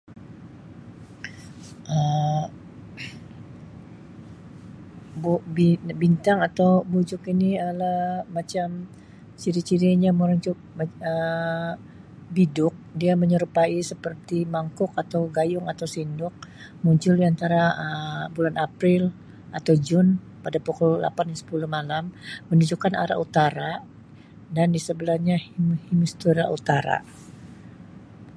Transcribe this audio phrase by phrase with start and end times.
[1.95, 2.45] Um
[5.21, 5.67] Bu bi
[6.01, 7.99] bintang atau bujuk ini ialah
[8.35, 8.69] macam
[9.41, 10.57] ciri-cirinya merujuk
[11.11, 11.71] Um
[12.37, 16.33] bidug dia menyerupai seperti mangkuk atau gayung atau sendok
[16.83, 19.01] muncul di antara Um bulan april
[19.57, 20.07] atau jun
[20.43, 22.03] pada pukul lapan sepuluh malam
[22.49, 23.71] menunjukkan arah utara
[24.55, 25.37] dan disebelahnya
[25.89, 26.97] hemisfera utara.